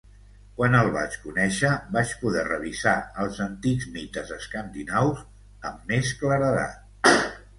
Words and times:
Quan 0.59 0.75
el 0.77 0.87
vaig 0.93 1.17
conèixer, 1.25 1.69
vaig 1.97 2.13
poder 2.21 2.45
revisar 2.47 2.95
els 3.25 3.37
antics 3.45 3.87
mites 3.97 4.33
escandinaus 4.39 5.23
amb 5.71 5.91
més 5.93 6.15
claredat. 6.23 7.37